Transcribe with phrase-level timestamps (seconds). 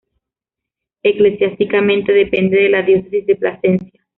[1.03, 4.01] Eclesiásticamente depende de la diócesis de Plasencia.